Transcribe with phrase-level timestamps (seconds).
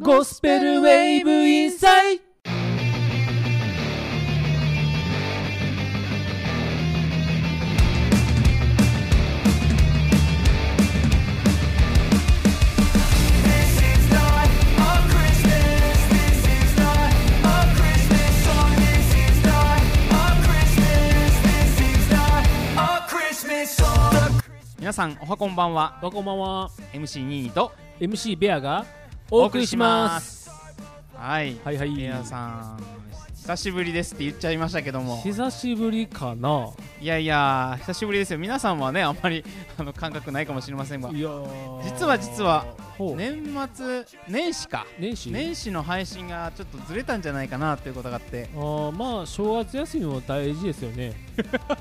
[0.00, 2.20] ゴスペルウェーブインサイ
[24.78, 25.98] 皆さんおはこんばんは。
[26.00, 26.70] こんばんは。
[26.92, 28.84] MC ニーニーと MC ベアが
[29.34, 30.50] お送りします。
[31.14, 31.56] はい。
[31.64, 31.90] はいはい。
[31.90, 33.01] 皆さん
[33.42, 35.20] 久しぶりですって言っちゃいましたけども。
[35.20, 36.70] 久しぶりかな。
[37.00, 38.38] いやいや久しぶりですよ。
[38.38, 39.44] 皆さんはねあんまり
[39.76, 41.10] あの感覚ないかもしれませんが。
[41.10, 41.84] いやー。
[41.84, 42.64] 実は実は
[43.00, 43.42] 年
[43.74, 44.86] 末年始か。
[44.96, 45.32] 年始？
[45.32, 48.48] 年始の配信がちょっとずれたんじゃないかなということがあって。
[48.54, 51.12] あーまあ正月休みも大事ですよね。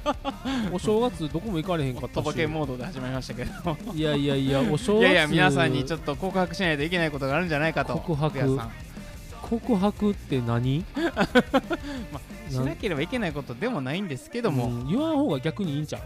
[0.73, 2.13] お正月どこも行かれへんかったし。
[2.15, 3.77] とぼけモードで始まりましたけど。
[3.93, 5.01] いやいやいやお正月。
[5.01, 7.99] いやいや皆さんにちょっと告白しないといけないことがあるんじゃないかと。
[7.99, 8.41] 告白？
[8.47, 8.90] 皆さん
[9.59, 10.85] 告白って何？
[12.49, 16.01] しなければいけないことでもないんですけども、うん言わん方が逆にいいんちゃう？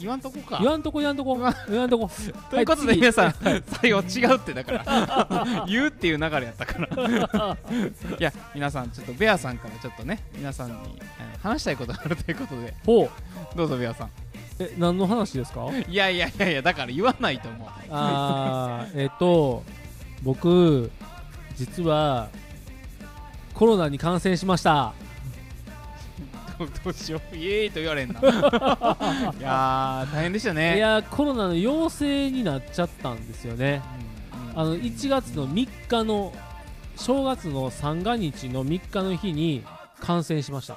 [0.00, 0.58] 言わんとこか。
[0.60, 1.34] 言わんとこ言わんとこ。
[1.68, 1.90] 言わん。
[1.90, 2.08] とこ。
[2.50, 3.34] ということではい皆さん
[3.80, 5.64] 最後違うってだから。
[5.68, 7.56] 言うっていう流れやったから。
[8.18, 11.00] いや皆さんちょっとベアさんからちょっとね皆さんに
[11.42, 12.74] 話したいことがあるということで。
[12.86, 13.56] ほう。
[13.56, 14.10] どうぞベアさん。
[14.60, 15.66] え何の話ですか？
[15.88, 17.68] いやいやいやいやだから言わないと思う。
[17.90, 19.62] あーえっと
[20.22, 20.90] 僕
[21.56, 22.28] 実は
[23.58, 24.92] コロナに感染しました。
[26.84, 27.36] どうしよう。
[27.36, 28.20] イエーイと言われんな。
[28.22, 30.76] いやー大変でしたね。
[30.76, 33.82] いやコロナの陽性になっちゃったんですよね。
[33.92, 36.32] うんうんあの1月の3日の
[36.96, 39.64] 正月の三が日の3日の日に
[40.00, 40.76] 感染しました。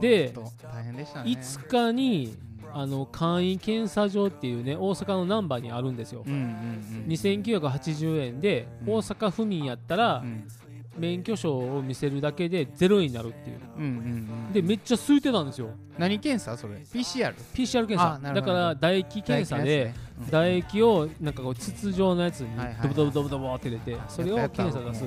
[0.00, 1.30] で大変でしたね。
[1.30, 2.36] 5日に
[2.74, 6.24] あの簡易検査場っていうね大阪の難波にあるんですよ。
[6.26, 8.94] うんうんうん2980円でうん。
[8.94, 10.48] 大阪府民やったらうん
[10.96, 13.60] 免許証を見せるだけでゼロ円になるっていう。
[13.78, 15.70] うんうんうんでめっちゃ空いてたんですよ。
[15.98, 18.20] 何検査それ？PCR PCR 検査。
[18.34, 19.94] だから唾液検査で
[20.26, 22.48] 唾液をなんかこう筒状のやつに
[22.82, 25.04] ドブドブドブドブって入れてそれを検査出す。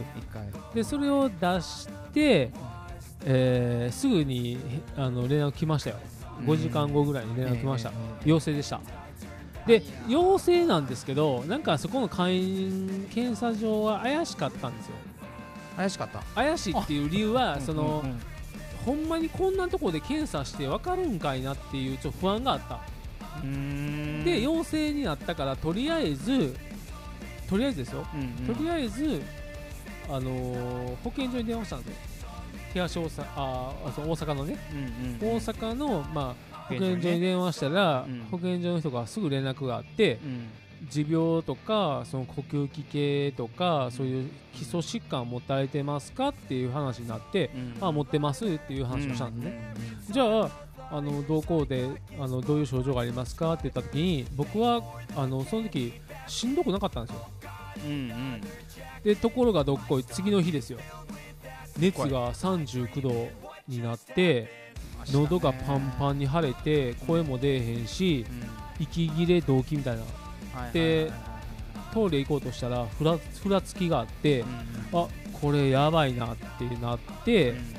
[0.74, 2.52] でそれを出して、
[3.24, 4.58] えーすぐに
[4.98, 5.98] あの連絡来ましたよ。
[6.42, 7.92] 5時間後ぐらいに連絡来ました、
[8.26, 8.82] 陽性でした。
[9.66, 14.94] で陽性なんですけどなんかそこの簡易検査場は怪しかったんですよ
[15.75, 16.19] 怪しかった。
[16.36, 18.19] 怪しいっていう理由はその、うんうん。
[18.86, 22.80] ほんまにこんなとこで検査して分かるんかいなっていうちょっと不安があった。
[24.24, 26.56] で陽性になったからとりあえず
[27.50, 28.56] とりあえずですよ、うんうん。
[28.56, 29.22] とりあえず、
[30.08, 32.30] あのー保健所に電話したんですよ。
[32.74, 34.75] 東大阪ああそう大阪のね、う
[35.25, 38.28] んうん大阪の、まあ、保保健所にね健所に電話したら、うん。
[38.31, 40.47] 保健所の人がすぐ連絡があってうん
[40.90, 47.88] 持病とかその呼吸器系とかそういう基礎疾患を持たれてますかっていう話になって、うん。
[47.88, 49.74] あ持ってますっていう話をしたんですね、
[50.09, 50.50] うじゃあ
[50.91, 54.81] あのどうこうであのどういう症状がありますかって言った時に僕は
[55.16, 55.94] あのその時
[56.28, 57.28] しんどくなかったんですよ。
[57.88, 58.41] んうんうん。
[59.03, 60.80] でところがどっこい次の日ですよ。
[61.78, 63.30] 熱が39度
[63.68, 64.74] になって
[65.12, 68.84] 喉がパンパンに腫れて声も出えへんしうん。
[68.84, 70.02] 息切れ動悸みたいな。
[70.02, 70.25] はい
[70.74, 71.12] で
[71.94, 74.48] トイレ行こうとしたらふらふらつきがあってうん。
[74.94, 75.08] あ
[75.42, 77.74] これやばいなってなってうん。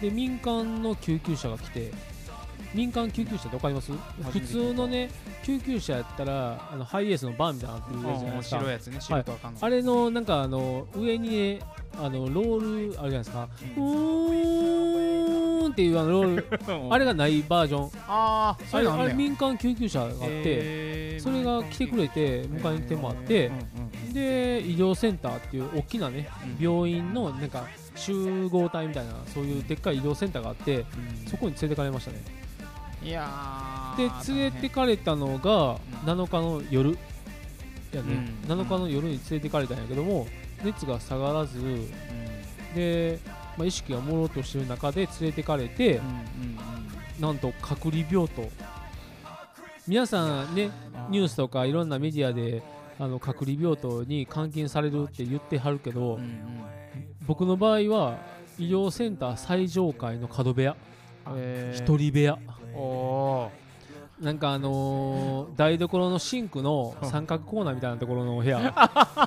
[0.00, 1.92] で民間の救急車が来て
[2.76, 3.90] 民間救急車って分かります？
[4.30, 5.10] 普通のね
[5.42, 8.56] 救急車やったらあのハイエースのバンみたいなのってるじゃないうんですか。
[8.58, 9.00] 白いやつね。
[9.00, 9.62] 白とわかんない。
[9.62, 11.60] あれのなんかあの上にね
[11.98, 13.48] あのロールあるじゃないですか。
[13.76, 16.46] うーんっていうあのロール。
[16.92, 17.90] あれがないバージョン。
[18.06, 21.22] ああれあれ民間救急車があってへー。
[21.22, 23.50] それが来てくれて迎えに来てもらって
[24.12, 26.28] で医療センターっていう大きなね
[26.58, 26.64] うん。
[26.64, 27.64] 病院のなんか
[27.96, 30.84] 集合体みたいなそういうでっかい医療センターがあってうん。
[31.26, 32.18] そこに連れてかれましたね
[33.06, 36.90] いやでー連れてかれたのが7日の夜。
[36.90, 36.96] い
[37.92, 38.58] やね、うん。
[38.58, 40.26] 7日の夜に連れてかれたんやけども
[40.64, 41.88] 熱が下がらずうん。
[42.74, 43.20] で、
[43.56, 46.00] まあ、意識が朦朧としてる中で連れてかれて、
[47.20, 48.50] なんと隔離病棟。
[49.86, 50.66] 皆さんねう
[51.10, 52.60] んニュースとかいろんなメディアで
[52.98, 56.40] あの隔離病棟に監禁されるって言ってはるけど、うんうん。
[57.24, 58.18] 僕の場合は
[58.58, 60.76] 医療センター最上階の角部屋。
[61.36, 61.80] えー。
[61.80, 62.38] 一人部屋
[62.76, 63.66] おー。
[64.20, 68.74] なんかあのー台所のシンクの三角コーナーみたいなところの部屋。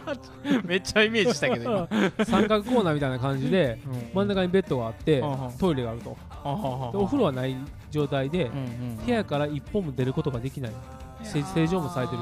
[0.66, 1.88] めっちゃイメージしたけど今。
[2.26, 3.80] 三角コーナーみたいな感じで
[4.14, 5.24] 真ん中にベッドがあって
[5.60, 6.10] トイレがあると。
[6.92, 7.56] でお風呂はない
[7.92, 8.50] 状態で
[9.06, 10.72] 部屋から一歩も出ることができない。
[11.24, 12.20] せ正常もされてる。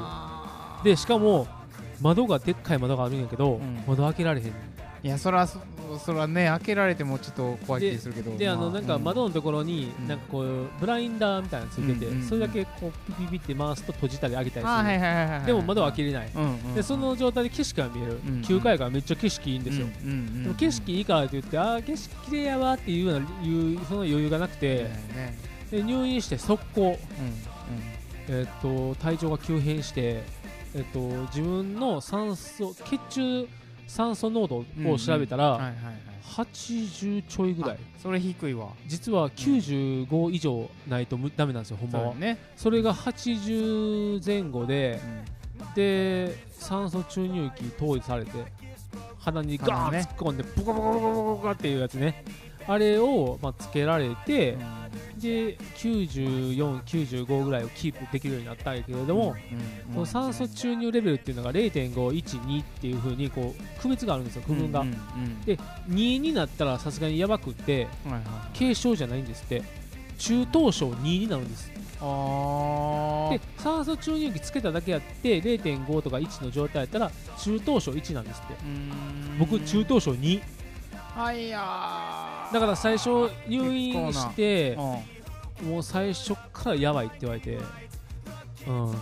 [0.84, 1.48] でしかも
[2.02, 3.84] 窓がでっかい窓があるんやけど、うん。
[3.88, 4.54] 窓開けられへんねん
[5.07, 5.59] いやそらそ
[6.04, 10.07] そらね開けられてもちょっと怖い気するけどであのまなんか窓のところにうん。
[10.09, 12.27] なんかこうブラインダーみたいなのついてて、うんうんうん。
[12.27, 18.42] それだけこうピピピって回すと閉じたり開けたりする、でも窓は開けれない、うんうんでその状態で景色が見える、んうん。
[18.42, 24.83] 9階がめっちゃ景色いいんですよ、うんうんうんでも景色いいからって言ってああ景色綺麗やわっていうようないうその余裕がなくて、
[25.15, 25.38] ね
[25.71, 26.98] で入院して速攻、うん。
[28.36, 30.24] えっと体調が急変して、
[30.75, 33.48] えっと自分の酸素血中
[33.88, 35.95] 酸素濃度を調べたら、はいはいはい。
[36.28, 37.72] 80ちょいぐらい。
[37.74, 38.68] あそれ低いわ。
[38.86, 42.13] 実は95以上ないとむダメなんですよほんまは。
[42.56, 45.00] それが80前後で
[45.60, 45.74] うん。
[45.74, 48.31] で酸素注入器投与されて
[49.19, 50.00] 鼻にガーン鼻ね。
[50.00, 52.24] 突っ込んでボコボコボコボコっていうやつね
[52.68, 54.58] あれを、まあ、つけられて、
[55.18, 59.36] で94、95ぐらいをキープできるようになったんやけれども、
[59.88, 64.81] うんその酸素注入レベルっていうのが0.5、1、2っていう風にこう区別があるんですよ、区分が。
[64.81, 64.98] うんうんう
[65.28, 65.42] ん。
[65.42, 65.58] で
[65.90, 68.24] 2になったらさすがにやばくってはいはい
[68.58, 69.64] 軽症じゃないんですって。
[70.18, 71.72] 中等症2になるんです。
[72.00, 78.56] あで酸素注入器つけただけやって0.5とか1の状態やったら中等症1なんですって。
[79.40, 80.42] 僕中等症2
[81.18, 84.81] はいやだから最初入院してう
[85.14, 85.18] ん
[85.69, 87.58] もう最初からやばいって言われて。
[88.68, 88.96] うん。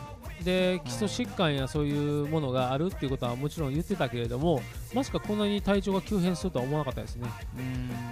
[0.44, 4.62] で基礎疾患やそういうものがあるっていうことはもちろん言ってたけれども
[4.94, 7.28] まさかこんなに体調が急変するとは思わなかったですね。
[7.58, 7.62] う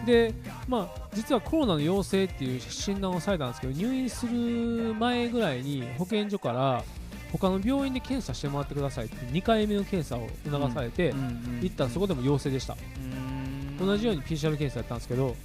[0.02, 0.06] ん。
[0.06, 0.34] で
[0.68, 6.84] まあ実はコロナの陽性っていう診断をされたんですけど入院する前ぐらいに保健所から
[7.32, 11.14] 他の病院で検査してもらってくださいって2回目の検査を促されて、
[11.62, 12.78] 行ったらそこでも陽性でした
[13.86, 15.36] 同じように PCR 検査やったんですけど、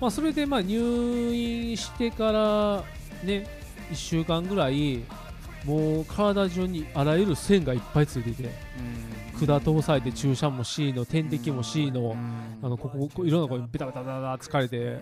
[0.00, 2.84] まあ、それでまあ入院してから
[3.24, 3.46] ね
[3.90, 5.02] 1週間ぐらい
[5.64, 8.50] もう体中にあらゆる線がいっぱいついていて
[9.46, 12.16] 管通されて注射も C の点滴も C の
[12.62, 14.98] あのここいろんなところにベタベタベタ疲れて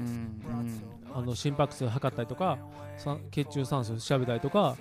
[1.14, 2.58] あの心拍数測ったりとか
[2.96, 4.76] さ血中酸素調べたりとか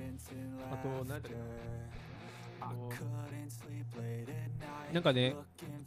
[0.71, 3.22] あと何やったっけ
[4.93, 5.35] なんかね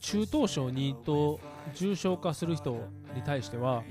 [0.00, 1.40] 中等症2と
[1.74, 2.72] 重症化する人
[3.14, 3.84] に対しては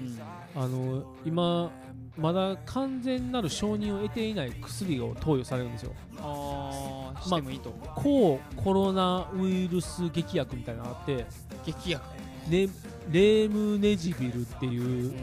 [0.55, 1.71] あの今
[2.17, 5.93] まだ完全なる承認を得ていない薬を投与されるんですよ。
[6.19, 11.25] ああしてもいいと抗コロナウイルス劇薬みたいなのがあって
[11.65, 12.03] 劇薬。
[12.49, 12.69] レ
[13.11, 15.13] レムネジビルっていう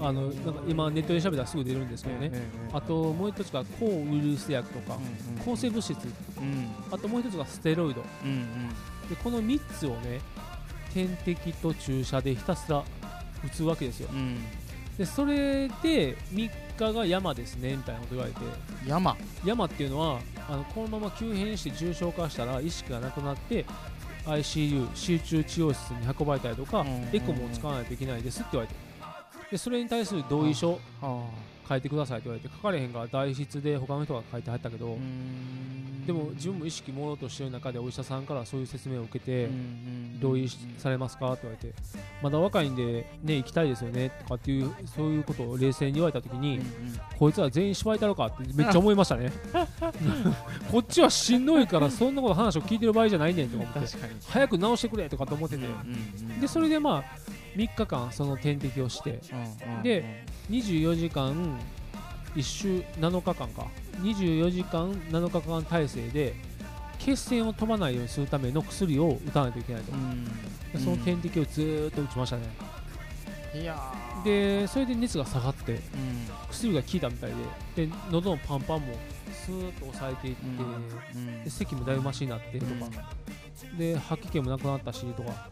[0.00, 2.32] あのなんか今ネットで調べたらすぐ出るんですけどね。
[2.72, 4.98] あともう一つが抗ウイルス薬とか
[5.44, 5.92] 抗生物質。
[5.92, 6.68] うん。
[6.90, 8.02] あともう一つがステロイド。
[8.24, 8.70] うん
[9.08, 10.20] でこの3つをね
[10.92, 12.84] 点滴と注射でひたすら
[13.44, 14.08] 打つわけですよ。
[14.12, 14.38] うん。
[14.96, 18.40] でそれで3日が山ですねみたいなこと言われて。
[18.86, 23.64] 山山っていうのはあのこのまま急変して重症化したら意識がなくなって
[24.26, 26.86] ICU 集中治療室に運ばれたりとか、うん。
[26.86, 28.80] うんうんエコも使わないといけないですって言われて。
[29.50, 30.78] でそれに対する同意書。
[31.00, 31.28] は
[31.68, 34.96] 書いてくださいって言われて書かれへんから代筆で他の人が書いてはったけど、
[36.06, 39.48] でも自分も意識朦朧としてる中でお医者さんからそういう説明を受けて、
[40.20, 41.32] 同意しされますか？
[41.32, 41.74] って言われて
[42.22, 46.60] まだ若いんでね行きたいですよねとかっていうそういうことを冷静に言われた時に、
[47.18, 49.32] こいつら全員芝居たろかってめっちゃ思いましたね。
[50.70, 53.96] こっちはしんどいからそんなこと話を聞いてる場合じゃないねんとか思って
[54.28, 55.66] 早く直してくれとかと思ってて、
[56.40, 57.04] でそれでまあ
[57.56, 59.20] 3日間その点滴をして
[59.82, 61.58] で24時間
[62.34, 63.66] 1週7日間か。
[64.02, 66.34] 24時間7日間体制で
[66.98, 69.92] 血栓を飛ばないようにするための薬を打たないといけないと、
[70.72, 72.42] でその点滴をずーっと打ちましたね。
[73.54, 73.78] いや
[74.24, 75.80] でそれで熱が下がってうん。
[76.50, 77.30] 薬が効いたみたい
[77.76, 78.94] でで喉のパンパンも
[79.32, 80.42] スーッと抑えていって、
[81.44, 82.72] で咳もだいぶマシになってとか、
[83.78, 85.50] で吐き気もなくなったしとか、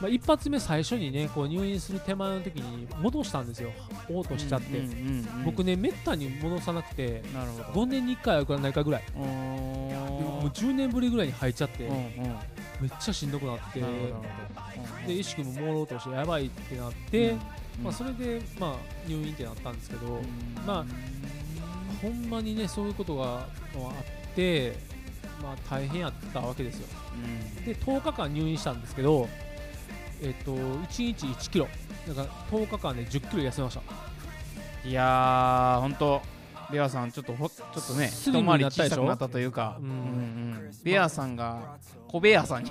[0.00, 3.70] まあ、一発目最初にねこう入院する手前の時に戻したんですよ。
[4.08, 4.80] 嘔吐しちゃって、
[5.44, 7.82] 僕ねめったに戻さなくてなるほど。
[7.82, 9.02] 5年に1回あるかないかぐらい。
[9.14, 12.04] もうー10年ぶりぐらいに吐いちゃって、うんうん
[12.80, 13.80] めっちゃしんどくなって。
[15.06, 17.38] で意識も朦朧としてやばいってなって、うん
[17.84, 20.20] まあ、それで、まあ、入院ってなったんですけど、
[20.66, 20.84] まあ
[22.02, 24.76] ほんまにねそういうことがあって、
[25.40, 26.88] まあ、大変やったわけですよ。
[27.64, 29.28] で10日間入院したんですけど、
[30.22, 31.68] えっと1日1キロ。
[32.08, 33.82] だから10日間で10キロ痩せました。
[34.88, 36.22] いやー本当
[36.70, 39.78] ベアさんちょっとほちょっとね一回り小さくなったというか。
[39.80, 40.70] うんうんうん。
[40.82, 41.76] ベアさんが
[42.08, 42.70] 小ベアさんに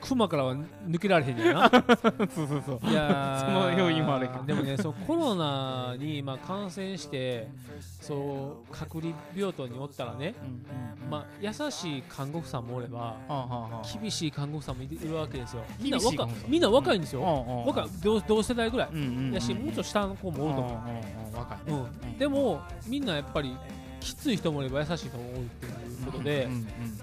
[0.00, 1.70] クマからは抜けられへんねんな。
[2.34, 2.90] そうそうそう。
[2.90, 4.44] いやーその要因もあるけど。
[4.44, 7.48] でもねそうコロナにまあ感染して
[7.80, 13.98] そう隔離病棟におったらね、うんうんまあ、優しい看護婦さんもおればはあはあはあ。
[14.00, 15.62] 厳しい看護婦さんもいるわけですよ。
[15.80, 21.38] みんな若みんな若いんですよ、よ若い同同世代ぐらい、うんうんうんやしもうちょっと下の子もおると思う、うんうんうん。
[21.38, 21.88] 若いね。
[22.04, 22.18] うん。
[22.18, 23.56] でもみんなやっぱり
[24.02, 25.72] きつい人もいれば優しい人も多いっていう
[26.06, 26.48] ことで、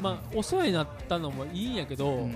[0.01, 2.35] まあお世話になったのもいいんやけど、うんうん。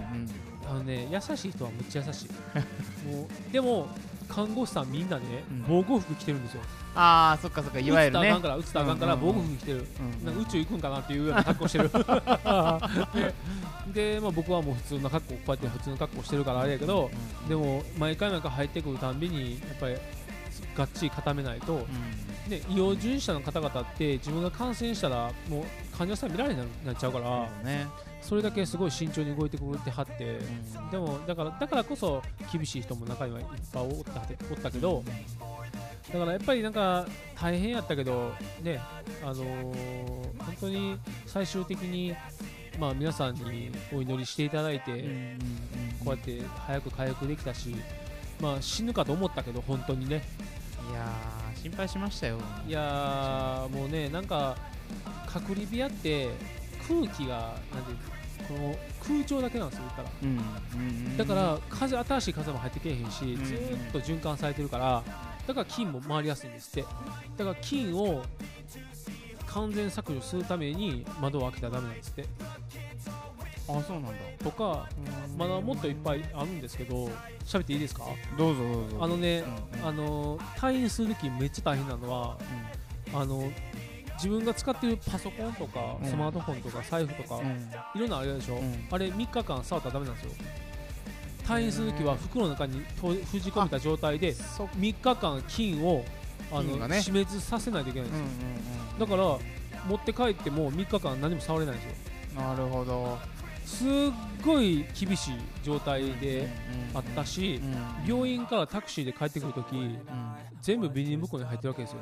[0.66, 2.30] あのね優しい人はめっちゃ優しい。
[3.12, 3.88] もうでも
[4.30, 5.66] 看護師さんみんなね、うん。
[5.68, 6.62] 防護服着てるんですよ。
[6.96, 8.30] ああそっかそっかいわゆるね。
[8.30, 11.90] 打つたらあかんから打つたらあかんから防護服着てる、うんなんか宇宙行くんかなっていうような格好してる。
[13.94, 17.12] で、でまあ、僕はもう普通の格好こうやって普通の格好してるからあれやけど
[17.50, 19.96] でも毎回毎回入ってくるたんびにやっぱり
[20.76, 21.86] がっちり固めないと、
[22.48, 27.88] ね、医療従事者の方々って自分が感染したらもう患者さん見られなくなっちゃうから、ね。
[28.22, 30.40] それだけすごい慎重に動いてくれてはって、
[30.80, 30.90] うん。
[30.92, 32.22] でもだからだからこそ
[32.52, 34.22] 厳しい人も中にはいっぱいおった
[34.52, 35.04] おったけど、
[36.12, 38.80] だからやっぱりなんか大変やったけどね
[39.24, 39.74] あのー
[40.44, 42.16] 本当に最終的に
[42.80, 45.38] まあ皆さんにお祈りしていただいて、
[46.04, 47.76] こうやって早く回復できたし、
[48.42, 50.24] まあ死ぬかと思ったけど本当にね。
[50.90, 52.40] いやー心配しましたよ。
[52.68, 54.58] いやーもうねなんか
[55.26, 56.30] 隔離部屋って
[56.90, 57.98] 空気がなんていう
[58.46, 58.76] この
[59.08, 60.10] 空調だけなんですよ言ったら。
[60.22, 61.18] うんうんうん。
[61.18, 63.46] だから風新しい風も入ってけえへんし、ん。
[63.46, 65.04] ずーっと循環されてるから
[65.48, 66.90] だから菌も回りやすいんですって。
[67.38, 68.26] だから菌を
[69.48, 72.26] 完全削除するために窓を開けたらダメなんですって
[73.68, 74.10] あそうなんだ。
[74.44, 74.88] とか
[75.38, 77.10] まだもっといっぱいあるんですけど
[77.46, 78.04] 喋っていいですか？
[78.38, 78.98] どうぞどうぞ。
[79.02, 79.44] あのね、
[79.82, 82.38] うんあの退院する時めっちゃ大変なのは
[83.14, 83.50] あの
[84.16, 86.10] 自分が使ってるパソコンとかうん。
[86.10, 87.72] スマートフォンとか財布とか、うん。
[87.96, 88.88] いろんなあれでしょ、うん。
[88.92, 90.32] あれ3日間触ったらダメなんですよ。
[91.46, 96.04] 退院する時は袋の中にと封じ込めた状態でそ3日間菌を
[96.52, 97.02] あの、ね。
[97.02, 98.40] 死滅させないといけないんうんです
[98.98, 99.00] うん。
[99.02, 101.94] よ、だから持って帰っても3日間何も触れないんですよ。
[101.98, 103.20] うんなるほど
[103.66, 103.88] すっ
[104.46, 106.50] ごい厳しい状態で
[106.94, 107.62] あったし、
[108.08, 109.76] 病院からタクシーで帰ってくるとき
[110.62, 112.00] 全部ビニール袋に入ってるわけですよ。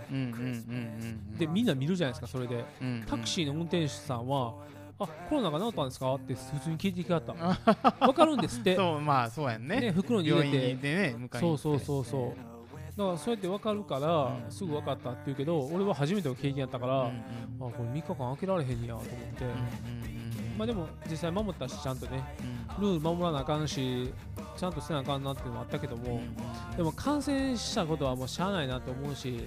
[1.38, 2.64] でみんな見るじゃないですかそれで。
[2.82, 3.04] うん。
[3.08, 4.54] タクシーの運転手さんは
[5.00, 6.14] あコロナが治ったんですか？
[6.16, 7.34] って普通に聞いてきはった。
[8.06, 8.76] わかるんですって。
[8.78, 9.80] そうまあそうやんね。
[9.80, 10.70] ね袋に入病れて。
[10.72, 12.52] 院でね迎えにそうそうそうそう。
[12.98, 14.52] だからそうやって分かるから、うん。
[14.52, 17.10] すぐ分かったって言うけど俺は初めての経験やったから、あ
[17.60, 19.46] これ3日間開けられへんやと思って、
[20.58, 22.24] まあでも実際守ったしちゃんとね
[22.80, 22.84] うん。
[22.84, 24.12] ルール守らなあかんし
[24.58, 26.22] ちゃんとせなあかんなっていうのもあったけども、
[26.76, 29.46] でも感染したことはもうしゃあないなと思うし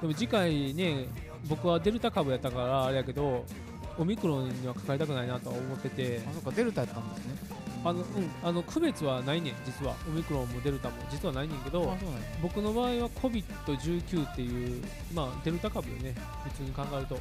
[0.00, 1.06] でも次回ね
[1.48, 3.44] 僕はデルタ株やったからあれやけど
[3.98, 6.22] オミクロンにはかかりたくないなとは思ってて。
[6.26, 7.34] あそっかデルタやったんですね。
[7.84, 8.04] あの、うん、
[8.42, 9.94] あの区別はないねん実は。
[10.08, 10.94] オミクロンもデルタも。
[11.10, 12.26] 実はないねんけどあそうなんや。
[12.42, 14.82] 僕の場合は COVID-19 っていう、
[15.12, 16.14] まあ、デルタ株よね。
[16.44, 17.18] 普通に考えると、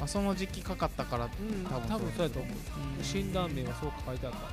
[0.00, 2.52] あその時期かかったからうん、多分多分そうやと思う。
[2.98, 3.04] うん。
[3.04, 4.38] 診断名はそう書いてあった。
[4.38, 4.46] うん。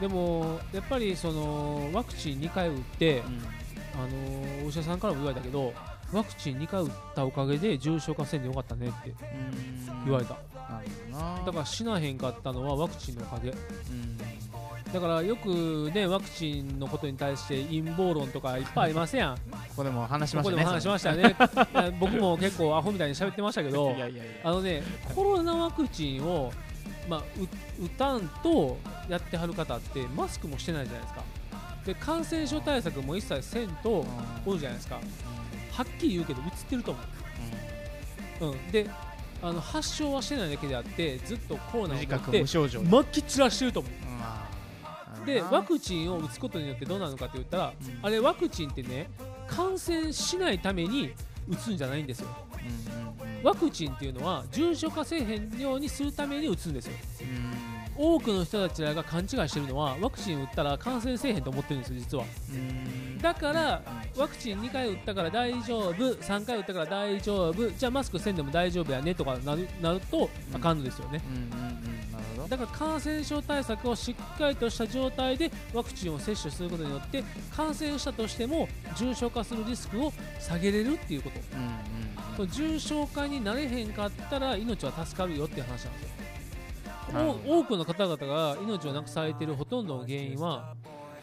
[0.00, 3.22] でもやっぱりそのワクチン2回打って、
[3.94, 5.72] あのーお医者さんからも言われたけど
[6.12, 10.04] ワクチン2回打ったおかげで重症化せんでよかったねってうん。
[10.04, 10.40] 言われた、な
[10.80, 11.44] るほどな。
[11.46, 13.50] だから死なへんかったのはワクチンのおかげ。
[13.50, 14.18] うん
[14.92, 19.36] だからよくねワクチンのことに対して陰謀論とかいっぱいありますやん。
[19.36, 19.40] こ
[19.76, 21.92] こでも話しまこしたねこでも話しましたね。
[22.00, 23.94] 僕も結構アホみたいに喋ってましたけど
[24.42, 24.82] あのね
[25.14, 26.52] コロナワクチンを、
[27.08, 27.20] まあ、
[27.80, 28.78] う打たんと
[29.08, 31.24] やってはる方ってマスクもしてないじゃないですか。
[31.86, 34.04] で感染症対策も一切せんと
[34.44, 35.00] おるじゃないですか。
[35.72, 37.00] はっきり言うけど映ってると思
[38.40, 38.86] う、うん、で
[39.40, 43.92] あの発症はしてないだけであってずっとコロナを持って無症状まき散らしてると思う
[45.26, 48.06] でワクチンを打つことによってどうなるのかって言ったらうん。
[48.06, 49.10] あれワクチンってね
[49.46, 51.12] 感染しないために
[51.48, 52.28] 打つんじゃないんですよ。
[52.64, 53.10] うん
[53.42, 56.92] ワクチンっていうのは重症化せえへんようにするために打つんですよ。
[57.22, 57.70] うん。
[58.02, 62.24] 多くの人たちらが勘違いしてるのはワクチン打ったら感染せえへんと思ってるんですよ実は。
[62.50, 63.18] うん。
[63.18, 63.82] だから
[64.16, 71.22] ワクチン2回打ったから大丈夫3回打ったから大丈夫じゃあマスクせんでも大丈夫やねとかなるなるとあかんのですよね
[72.48, 77.22] だから感染症対策をしっかりとした状態でワクチンを接種することによって
[77.54, 81.40] 感染したとしても重症化するリスクを下げれるっていうこと。
[81.56, 82.00] うんうん
[82.46, 86.10] 重症化になれへんかったら命は助かるよっていう話なんですよ。
[87.46, 90.74] 多くの方々が命をなくされているほとんどの原因は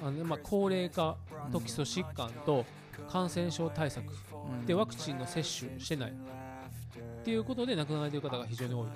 [0.04, 1.16] あの、まあ、高齢化
[1.52, 2.66] と基礎疾患と
[3.10, 4.06] 感染症対策。
[4.50, 4.66] うん。
[4.66, 6.12] でワクチンの接種してない。
[6.12, 8.88] っていうことで亡くなられている方が非常に多い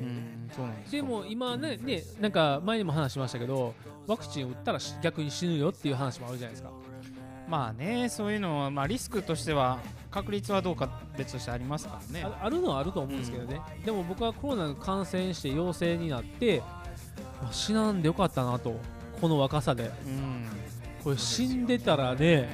[0.00, 0.60] なんです。
[0.60, 3.74] かでも今ねねなんか前にも話しましたけど
[4.06, 6.70] ワクチン打ったらし逆に死ぬよっていう話もあるじゃないですか。
[7.48, 9.78] まあねそういうのは、まあ、リスクとしては
[10.10, 12.24] 確率はどうか別としてありますからね。
[12.24, 16.62] ああるのはあると思うんですけどね、でも僕はコロナに感染して陽性になって、
[17.40, 18.78] まあ死なんでよかったなと
[19.20, 19.90] この若さで。
[20.06, 20.46] うん。
[21.02, 22.48] これ死んでたらね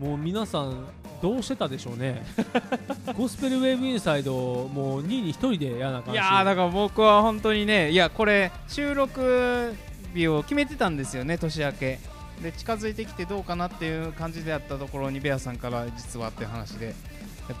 [0.00, 0.86] もう皆さん
[1.22, 2.22] どうしてたでしょうね。
[3.16, 6.16] ゴスペルウェーブインサイドもう2位に1人でやらなあかんし。
[6.16, 9.72] いやーだから僕は本当にねいやこれ収録
[10.14, 11.98] 日を決めてたんですよね年明け。
[12.42, 16.94] で近づいてきてどうかなっていう感じであったところにベアさんから実はっていう話で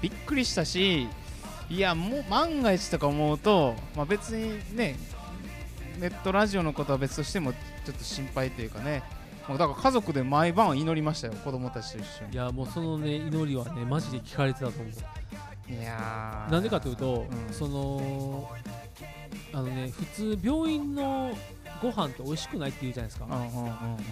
[0.00, 1.06] びっくりしたし
[1.70, 4.96] いやもう万が一とか思うと、まあ、別にね
[6.00, 9.04] ネットラジオのことは別としてもちょっと心配というかね
[9.48, 14.86] もうだから家族で毎晩祈りましたよ子供たちと一緒いやもうそのね祈りはねマジで聞かれてたと思う。
[14.86, 14.92] に
[15.78, 16.52] いやー。
[16.52, 17.54] なんでかというと、うん。
[17.54, 18.50] その
[19.52, 20.04] あのね普
[20.36, 21.32] 通病院の
[21.82, 23.26] ご飯って美味しくないって言うじゃないですか、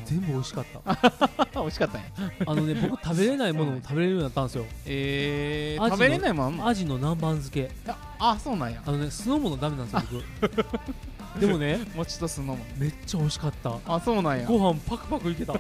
[0.05, 1.41] 全部美味しかった。
[1.61, 2.07] 美味しかったんや。
[2.47, 4.65] あのね僕食べれないものも食べれるようになったんですよ。
[4.87, 7.71] えー、アジの食べれないもんアジの南蛮漬け。
[7.87, 8.83] ああそうなんや。
[8.85, 10.67] あのね酢の物ダメなんですよ僕
[11.39, 12.65] でもね餅と酢のも。
[12.77, 13.79] めっちゃ美味しかった。
[13.87, 14.47] あそうなんや。
[14.47, 15.55] ご飯パクパクいけた。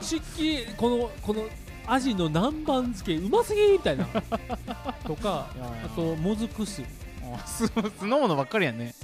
[0.00, 1.44] しっきりこのこの
[1.86, 4.06] アジの南蛮漬けうますぎみたいな。
[5.04, 6.82] とかあともずく酢。
[7.22, 8.94] あ酢酢のものばっかりやね。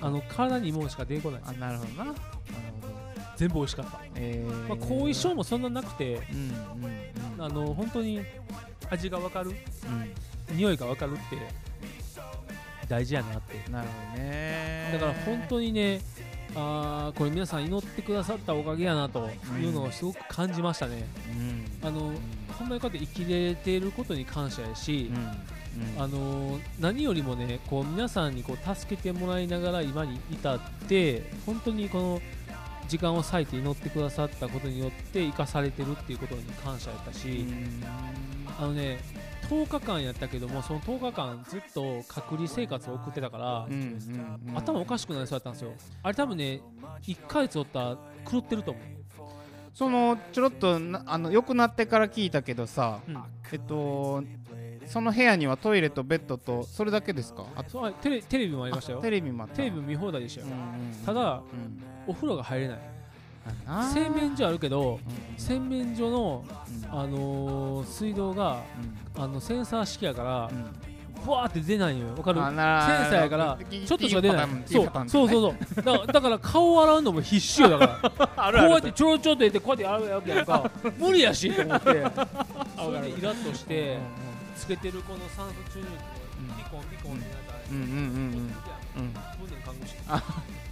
[0.00, 1.40] あの体にいいものしか出てこない。
[1.44, 2.04] あなるほどな。
[2.04, 2.16] なるほ
[2.88, 2.94] ど。
[3.36, 6.84] 全部美味しかった、えー、まあ、後遺症もそんななくてうんうん
[7.36, 7.44] うん。
[7.44, 8.22] あの本当に
[8.88, 9.50] 味が分かる。
[9.50, 10.56] うん。
[10.56, 11.36] 匂いが分かるって
[12.88, 13.70] 大事やなって。
[13.70, 14.90] なるほどね。
[14.92, 16.00] だから本当にね
[16.54, 19.28] あーこれ皆さん祈ってくださったおかげやなと
[19.60, 21.04] いうのをすごく感じましたね、
[21.82, 21.88] うん。
[21.88, 22.12] あの
[22.58, 25.16] ほんまにこうやって生きれていることに感謝やし、うん。
[25.18, 26.02] うん。
[26.02, 32.22] あのー何よりもねこう皆さんにこう助けてもらいながら今に至って本当にこの
[32.88, 37.84] 時間を割いて祈ってくださったことによって生かされてるっていうことに感謝やったし、うん。
[38.58, 39.00] あのね
[39.48, 43.68] 10日間やったけどもその10日間ずっと隔離生活を送ってたから、
[44.54, 45.72] 頭おかしくなりそうだったんですよ。
[46.02, 46.60] あれ多分ね
[47.02, 47.98] 1ヶ月おったら
[48.30, 48.82] 狂ってると思う、
[49.72, 54.22] そのちょろっとなあの良くなってから聞いたけどさうん、えっと
[54.86, 57.44] その部屋にはトイレとベッドとそれだけですか？
[57.56, 59.00] あそうあテレテレビもありましたよ。
[59.00, 59.56] テレビもあった。
[59.56, 60.46] テレビ見放題でしたよ、
[61.04, 61.82] ただうん。
[62.06, 62.78] お風呂が入れない
[63.92, 65.38] 洗面所あるけどうん。
[65.38, 66.44] 洗面所の、
[66.82, 66.98] うん。
[66.98, 68.62] あのー水道が
[69.16, 70.56] あのセンサー式やからうん。
[70.58, 70.66] うん
[71.24, 72.14] ブワーって出ないのよ。
[72.16, 72.38] わかる？
[72.40, 74.48] センサーやからちょっとしか出ない。
[74.66, 76.06] そううそうそうそう。
[76.06, 77.86] だから顔洗うのも必死よだか
[78.18, 78.30] ら。
[78.48, 80.70] あこうやってちょろちょろっとやってこうやって洗うわけやんか。
[81.00, 81.86] 無理やしと思って。
[82.78, 83.98] それでイラッとして
[84.56, 87.96] つけてるこの酸素注入器でピコンピコンってなったらうんうんうんうん。
[87.96, 88.52] うんうん。
[89.00, 89.12] うん
[89.66, 90.22] 看護師あ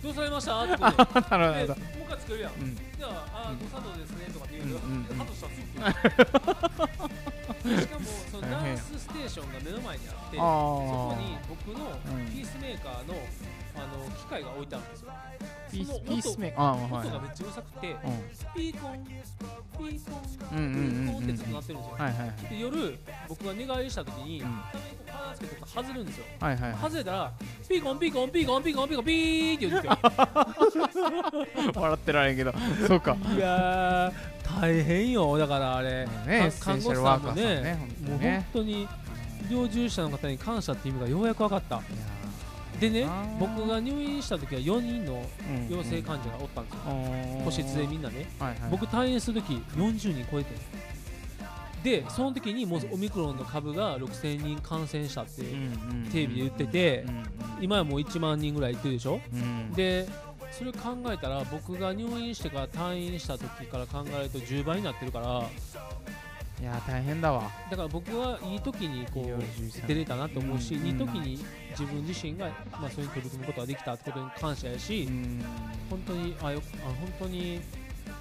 [0.02, 0.62] どうされました？
[0.62, 2.52] ってことでなるほどでもう一回つけるやん。
[2.54, 5.66] うんじゃあ、あー、誤作動ですねとかって言うけど、うんうんうんハトしたらすぐ
[7.70, 12.26] 来るしかも、そのナースステーションが目の前にあって、あそーこに僕のうん。
[12.30, 13.14] ピースメーカーの
[13.76, 15.12] あの機械が置いてあるんですよ。
[15.70, 17.96] ピースピースメーカー音がめっちゃうるさくて、うん。
[18.54, 21.96] ピーコン、ピーコン、うピーコンってずっと鳴ってるんですよ。
[21.98, 22.48] はいはいはい。
[22.48, 24.46] で夜、僕が寝返りした時に、うん。
[24.46, 26.24] たまにこう体つけて外るんですよ。
[26.40, 26.80] はいはいはい。
[26.80, 27.32] 外れたら、
[27.68, 31.72] ピーコン、ピーコン、ピーコン、ピーコン、ピーコン、ピーって言うんですよ。
[31.82, 32.54] 笑ってられんけど。
[32.86, 33.16] そうか。
[33.34, 35.36] いやー大変よ。
[35.36, 38.86] だからあれ、ねか看護師さんもねね本当もう本当に医
[39.50, 41.82] 療従事者の方に感謝っていう意味がようやく分かった
[42.80, 43.06] でね
[43.38, 45.68] 僕が入院した時は4人のうん。
[45.68, 46.80] 陽性患者がおったんですよ、
[47.38, 47.44] うん。
[47.44, 48.26] 個室でみんなね。
[48.38, 48.70] はいはい。
[48.70, 50.60] 僕退院する時40人超えてる
[51.84, 55.42] でその時にもうオミクロンの株が6000人感染したって
[56.10, 57.04] テレビで言ってて
[57.60, 59.20] 今はもう1万人ぐらいいってるでしょ。
[59.76, 60.08] で
[60.50, 65.42] それ考えたら僕が入院してから退院した時から考えると10倍になってるから。
[66.60, 67.50] いや大変だわ。
[67.70, 71.44] だから僕はいい時にこう出れたなと思うし、うんいい時に
[71.78, 72.48] 自分自身が、
[72.80, 75.44] まあ、それに取り組むことができたってことに感謝やし、うん。
[75.90, 77.60] 本当にあよあ本当に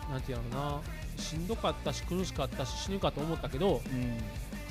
[0.10, 0.82] なんていうのな
[1.18, 4.18] しんどかったし苦しかったし死ぬかと思ったけどうん。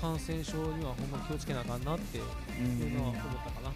[0.00, 2.24] 感染症にはほんま気をつけなあかんなっていう
[2.98, 3.72] のは思ったかな、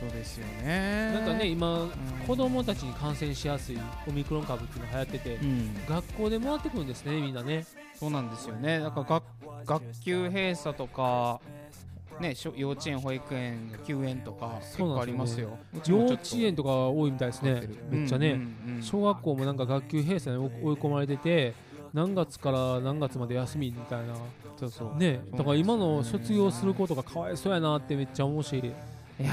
[0.00, 1.12] そうですよね。
[1.14, 1.90] なんかね今、うん。
[2.26, 5.86] 子供たちに感染しやすいオミクロン株っていうのが流行ってて、うん。
[5.88, 7.64] 学校で回ってくるんですねみんなね。
[7.94, 8.80] そうなんですよね。
[8.80, 9.24] だから学
[9.66, 11.40] 学級閉鎖とか
[12.20, 15.58] ねしょ幼稚園保育園休園とか結構ありますよ。
[15.74, 17.68] うちも幼稚園とか多いみたいですね。
[17.90, 18.82] めっちゃね、うんうんうん。
[18.82, 21.54] 小学校もなんか学級閉鎖に追い込まれてて
[21.92, 24.14] 何月から何月まで休みみたいな。
[24.58, 24.98] そうそう。
[24.98, 25.20] ね。
[25.32, 28.58] だから今の卒業する子とかかわいそうやなってめっちゃ思うし。
[28.58, 28.62] い
[29.22, 29.32] や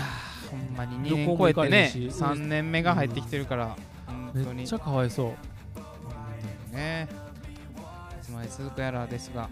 [0.50, 2.00] ほんまに2旅行も年超えてね行かれへんし。
[2.24, 4.56] 3年目が入ってきてるから、本当に。
[4.56, 5.34] めっちゃかわいそ
[6.72, 6.76] う。
[6.76, 7.08] ね。
[8.22, 9.50] いつまで続くやらですが。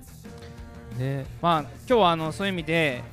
[0.97, 1.25] ね。
[1.41, 3.03] まあ今日はあのそういう意味で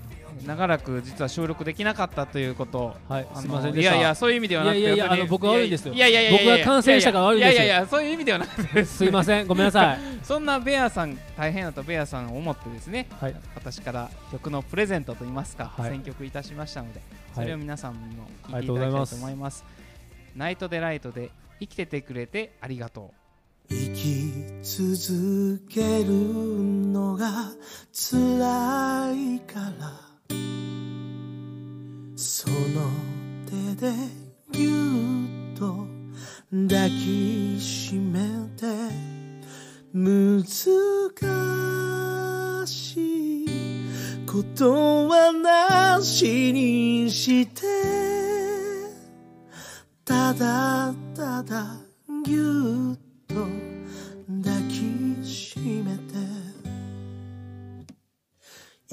[0.47, 2.97] 長らく実は収録できなかったということ。
[3.09, 3.93] はいすいませんでした。
[3.93, 5.95] いやいやそういう意味ではなくていやいやあの僕が悪いんですよ。
[5.95, 7.53] いやいやいやいや僕が感染したから悪いんですよ。
[7.53, 8.85] いやいやいやそういう意味ではなくて。
[8.85, 9.99] すいませんごめんなさい。
[10.23, 13.09] そんなベアさん大変だとベアさんを思ってですね。
[13.21, 13.35] はい。
[13.55, 15.91] 私から曲のプレゼントといいますか、はい。
[15.91, 17.01] 選曲いたしましたので
[17.35, 17.49] そはい。
[17.49, 19.65] れを皆さんにも聞あいていただきたいとりがとうございます思います。
[20.37, 23.13] ナイトデライトで生きててくれてありがと
[23.69, 27.53] 生き続けるのが
[27.93, 30.12] 辛いから
[32.25, 32.57] その
[33.47, 33.93] 手で
[34.53, 34.69] ぎゅ
[35.55, 35.89] っと
[36.53, 38.21] 抱きしめ
[38.57, 38.65] て
[39.93, 40.45] 難
[42.65, 43.49] しい
[44.25, 47.63] ことはなしにして
[50.05, 51.77] ただただ
[52.25, 53.35] ぎゅっと
[54.45, 56.03] 抱きしめて。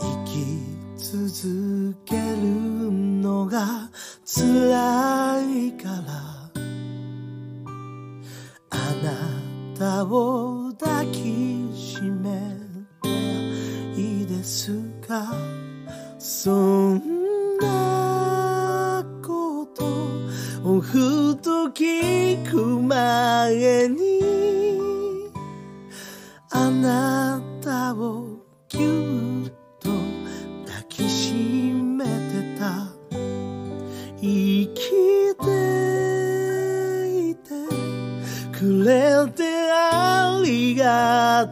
[0.01, 0.68] 生き
[1.11, 2.21] 続ける
[2.91, 3.89] のが
[4.23, 6.03] 辛いから。
[8.69, 9.11] あな
[9.75, 12.55] たを抱きしめ
[13.01, 13.09] て
[13.99, 14.71] いいです
[15.07, 15.33] か？
[16.19, 16.51] そ
[16.93, 19.83] んなこと
[20.63, 23.97] をふと聞く前に。
[26.51, 28.28] あなたを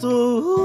[0.02, 0.57] tu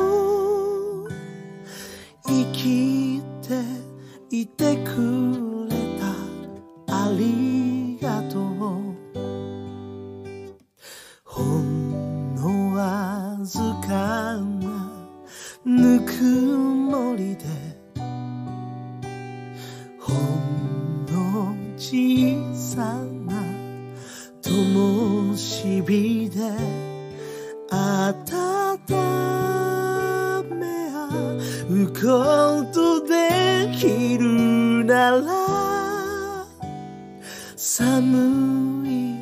[37.83, 39.18] 寒い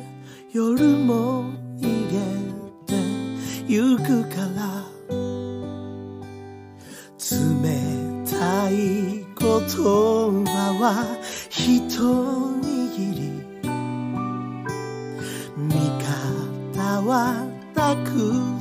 [0.53, 2.19] 夜も逃げ
[2.85, 2.93] て
[3.67, 4.85] ゆくから
[7.17, 7.31] 冷
[8.29, 10.83] たい言葉は
[11.49, 12.61] 一握
[13.15, 13.31] り。
[15.57, 15.73] 味
[16.75, 17.43] 方は
[17.73, 18.09] たく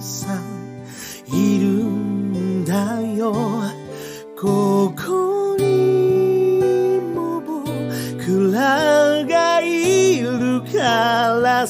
[0.03, 0.41] さん
[1.29, 3.60] いるんだよ。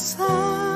[0.00, 0.69] passar.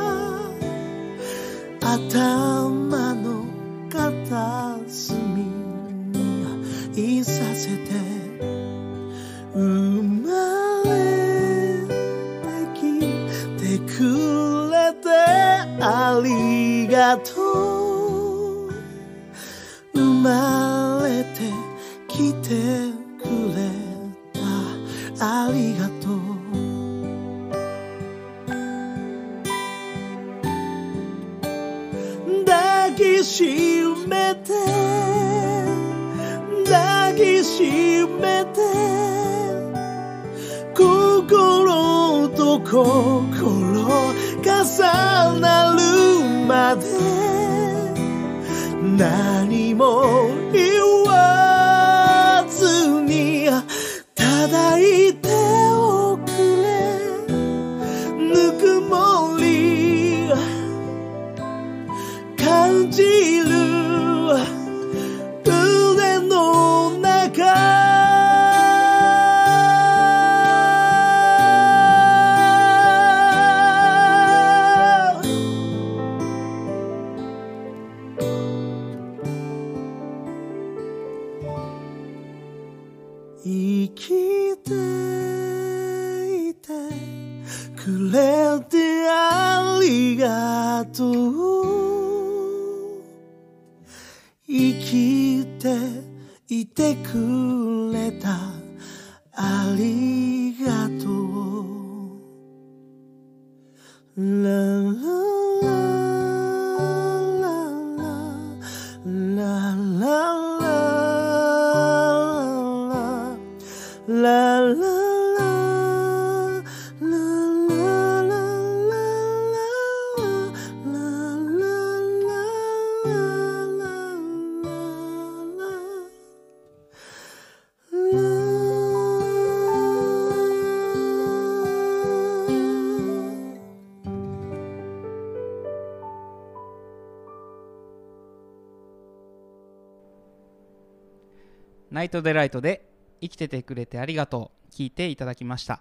[142.14, 142.86] トデライトで
[143.20, 145.80] 生きててくれてありがとう聞いていただきました。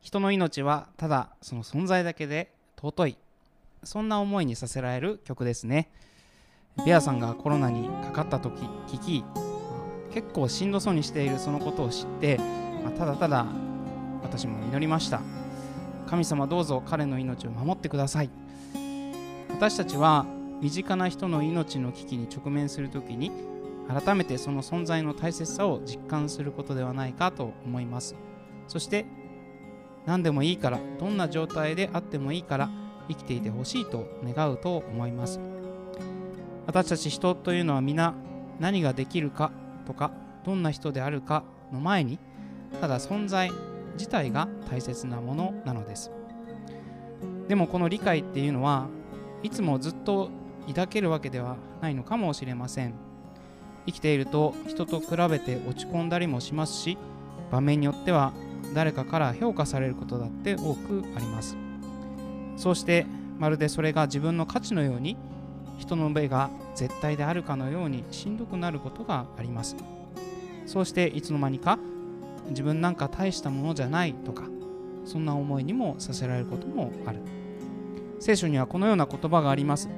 [0.00, 3.16] 人の命はただその存在だけで尊い。
[3.82, 5.90] そんな思いにさせられる曲ですね。
[6.86, 9.24] ベアさんがコロナにかかった時聞き
[10.14, 12.38] 結構しんどそうにしているそのことを知って、
[12.84, 13.46] まあただただ
[14.22, 15.20] 私も祈りました。
[16.06, 18.30] 神様どうぞ彼の命を守ってください。
[19.48, 20.26] 私たちは
[20.60, 23.32] 身近な人の命の危機に直面するときに
[23.92, 28.14] 改めてその存在の大切さを実感することではないかと思います。
[28.68, 29.06] そして
[30.06, 32.70] 何でもいいからどんな状態であってもいいから
[33.08, 35.40] 生きていてほしいと願うと思います。
[36.66, 38.14] 私たち人というのは皆
[38.60, 39.50] 何ができるか
[39.86, 40.12] とか
[40.44, 42.18] どんな人であるかの前に
[42.80, 43.50] ただ存在
[43.94, 46.12] 自体が大切なものなのです。
[47.48, 48.86] でもこの理解っていうのは
[49.42, 50.30] いつもずっと
[50.68, 53.09] 抱けるわけではないのかもしれません。
[53.86, 56.98] 生きていると人と比べて落ち込んだりもしますし
[57.50, 58.32] 場面によっては
[58.74, 61.56] 誰かから評価されることだって多くあります。
[62.56, 63.06] そうして
[63.38, 65.16] まるでそれが自分の価値のように
[65.78, 69.76] 人の目が絶対であるかのようにしんどくなることがあります。
[70.66, 71.78] そうしていつの間にか
[72.50, 74.44] 自分なんか大したものじゃないとか
[75.04, 77.20] そんな思いにもさせられることもある。
[78.20, 79.88] 聖書にはこのような言葉があります。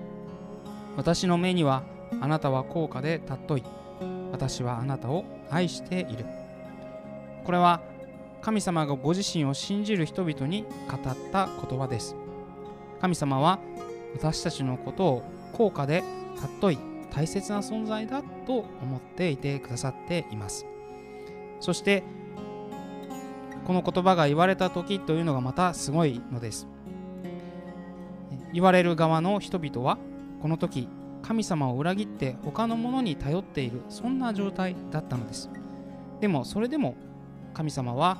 [0.97, 1.83] 私の目には
[2.21, 3.65] あなたは高価で尊い。
[4.33, 6.25] 私はあなたを愛している。
[7.45, 7.81] これは
[8.41, 12.17] 神様がご自身を信じる人々に語った言葉です。
[13.01, 13.59] 神様は
[14.15, 15.23] 私たちのことを
[15.53, 16.03] 高価で
[16.37, 16.79] 尊い
[17.11, 20.67] 大切な存在だと思っていてくださっています。
[21.61, 22.03] そして
[23.65, 26.67] この言葉が言われた時というのがまたすごいのです。
[28.53, 29.99] 言われる側の人々は
[30.41, 30.89] この時
[31.23, 35.49] 神様を裏切って他のものに頼っているそんな状態だったのです。
[36.21, 36.95] でもそれでも
[37.55, 38.19] 神様は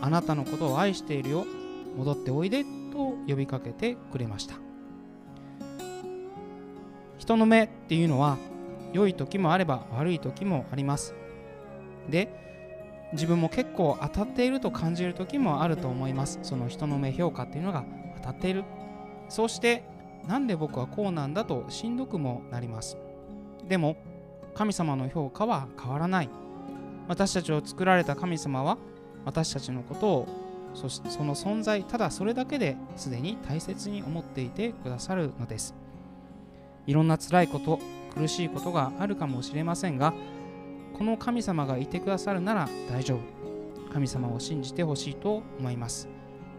[0.00, 1.46] あなたのことを愛しているよ。
[1.96, 4.54] 戻っておいでと呼びかけてくれました。
[7.18, 8.36] 人の目っていうのは
[8.92, 11.14] 良い時もあれば悪い時もあります。
[12.08, 12.44] で
[13.12, 16.38] 自分も結構当たっていると感じる時もあると思います。
[16.42, 17.84] その人の目評価っていうのが
[18.16, 18.64] 当たっている。
[19.28, 19.82] そうして
[20.26, 22.96] なんで僕はこうなんだとしんどくもなります。
[23.68, 23.96] でも
[24.54, 26.30] 神様の評価は変わらない。
[27.08, 28.78] 私たちを作られた神様は
[29.24, 30.28] 私たちのことを
[30.74, 35.74] そしその存在ただそれだけですでに大切に思っていてくださるのです。
[36.86, 37.80] いろんな辛いこと
[38.14, 40.14] 苦しいことがあるかもしれませんが
[40.96, 43.20] この神様がいてくださるなら大丈夫。
[43.92, 46.08] 神様を信じてほしいと思います。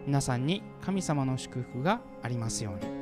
[0.05, 2.96] 皆さんに神様の祝福がありますように。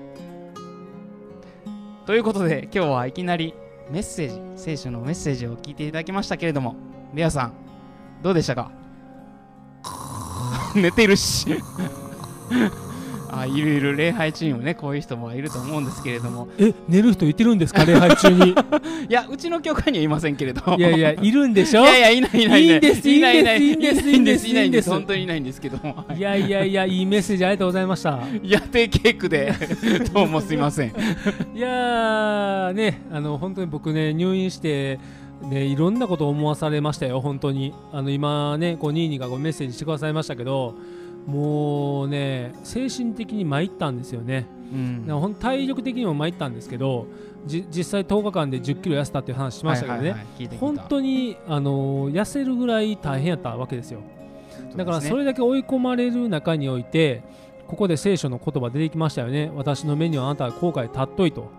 [2.06, 3.54] ということで今日はいきなり
[3.90, 6.76] メッセージ聖書のメッセージを聞いていただきましたけれども
[7.14, 7.54] ベアさん
[8.22, 8.72] どうでしたか？
[10.76, 11.46] 寝てるし。
[13.40, 16.48] あいるいる礼拝中にもねこういう人もいると思うんですけれども。
[16.58, 17.86] え寝る人いてるんですか？
[17.86, 18.52] 礼拝中に。
[19.10, 21.82] いやうちの教会にはいませんけれどいやいやいるんでしょ？
[21.84, 22.64] いやいやいないいない。
[22.64, 23.62] いいんですいないいない。
[23.62, 24.90] いいんですいないんですいいんですいないんです。
[24.90, 26.06] 本当にいないんですけども。
[26.16, 26.20] い。
[26.20, 28.20] やいやいやいいメッセージありがとうございました。
[28.44, 29.54] 夜定ケークで。
[30.14, 30.90] どうもすいません。
[31.56, 35.00] いやーねあの本当に僕ね入院して
[35.50, 37.74] ねいろんなことを思わされましたよ本当に。
[37.92, 40.76] あの今ねこうニーニーがこうメッセージしてくださいましたけど
[41.26, 44.46] もうね精神的に参ったんですよね。
[44.72, 45.02] うん。
[45.02, 47.08] だからほん体力的にも参ったんですけど
[47.46, 54.02] じ実際10日間で1 0キロ痩せたっていう話しましたけどね、はいはいはい本当にあの痩せるぐらい大変やったわけですよ。
[54.76, 57.24] だからそれれだけ追い込まれる中において
[57.68, 59.52] ここで聖書の言葉出てきましたよね。
[59.56, 61.50] 私の目にはあなたは後悔たっといと。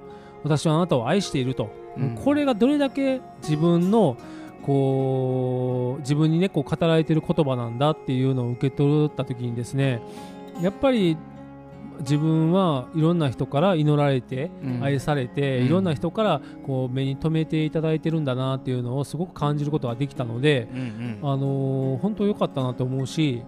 [0.45, 2.15] 私はあなたを愛していると、うん。
[2.15, 4.17] これがどれだけ自分の
[4.67, 10.01] こう自分にねこう語られている言葉なんだっていうのを受け取った時にですね
[10.61, 11.17] やっぱり
[12.01, 14.51] 自分はいろんな人から祈られて
[14.83, 15.67] 愛されて、うん。
[15.67, 21.19] いろんな人からこう目に留めていただいてるんだなっていうのをすごく感じることができたので、うんうん。
[21.23, 23.43] あのー本当良かったなと思うし、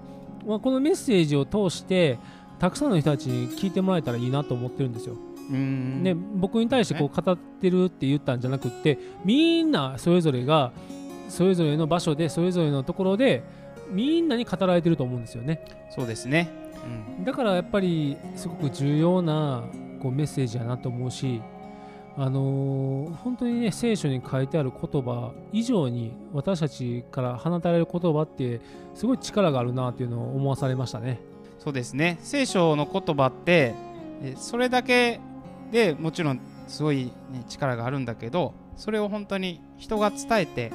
[0.47, 2.19] まあ、このメッセージを通して
[2.59, 5.17] たくさんの人たちに聞いてもらえたらいいなと思ってるんですよ。
[5.51, 10.73] うんね、僕に対してこう語ってるって言ったんじゃなくってみんなそれぞれが
[11.29, 13.43] それぞれの場所でそれぞれのところで
[13.91, 15.65] みんなに語られてると思うんですよね。
[15.91, 16.51] そうですね
[17.19, 19.65] うんだからやっぱりすごく重要な
[20.01, 21.43] こうメッセージやなと思うし、
[22.17, 28.61] あのー本当にね聖書に書いてある言葉以上に私たちから放たれる言葉って
[28.95, 31.21] すごい力があるなっていうのを思わされましたね。
[31.59, 33.75] そうですね聖書の言葉って
[34.23, 35.21] えそれだけ
[35.73, 37.13] でもちろんすごい、ね、
[37.49, 40.73] 力があるんだけどそれを本当に人が伝えて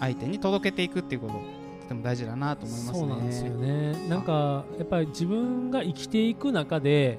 [0.00, 1.34] 相手に届けていくっていうこと
[1.82, 2.98] とても大事だなと思いますね。
[2.98, 4.08] そうなんですよね。
[4.08, 7.18] なんかやっぱり自分が生きていく中で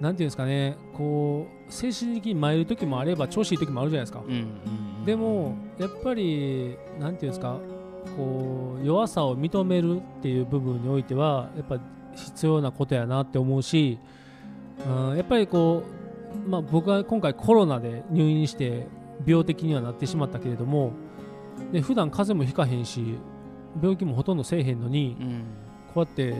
[0.00, 4.22] なんていうんですかねこう精神的に参る時もあれば調子いい時もあるじゃないですか。
[4.26, 4.42] うんうんう
[4.88, 7.58] んでもやっぱりなんていうんですか
[8.16, 11.78] こう弱さを認めるっていう部分においてはやっぱ
[12.14, 13.98] 必要なことやなって思うし、
[14.86, 15.84] うん、やっぱりこ
[16.46, 18.86] う、まあ、僕は今回コロナで入院して
[19.26, 20.92] 病的にはなってしまったけれども
[21.70, 23.18] で普段風邪もひかへんし
[23.80, 25.44] 病気もほとんどせえへんのにうん。
[25.94, 26.34] こうやって